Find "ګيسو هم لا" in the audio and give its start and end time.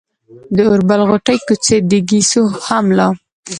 2.09-3.07